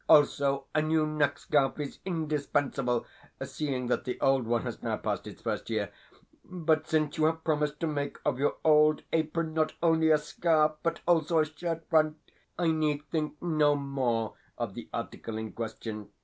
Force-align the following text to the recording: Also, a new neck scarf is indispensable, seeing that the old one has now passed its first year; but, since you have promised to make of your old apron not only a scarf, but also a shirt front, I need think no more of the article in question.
Also, 0.09 0.65
a 0.73 0.81
new 0.81 1.05
neck 1.05 1.37
scarf 1.37 1.79
is 1.79 1.99
indispensable, 2.05 3.05
seeing 3.43 3.85
that 3.85 4.03
the 4.03 4.19
old 4.19 4.47
one 4.47 4.63
has 4.63 4.81
now 4.81 4.97
passed 4.97 5.27
its 5.27 5.43
first 5.43 5.69
year; 5.69 5.91
but, 6.43 6.87
since 6.87 7.19
you 7.19 7.25
have 7.25 7.43
promised 7.43 7.79
to 7.79 7.85
make 7.85 8.17
of 8.25 8.39
your 8.39 8.55
old 8.63 9.03
apron 9.13 9.53
not 9.53 9.73
only 9.83 10.09
a 10.09 10.17
scarf, 10.17 10.71
but 10.81 11.01
also 11.07 11.37
a 11.37 11.45
shirt 11.45 11.87
front, 11.87 12.17
I 12.57 12.71
need 12.71 13.11
think 13.11 13.39
no 13.43 13.75
more 13.75 14.33
of 14.57 14.73
the 14.73 14.89
article 14.91 15.37
in 15.37 15.51
question. 15.51 16.09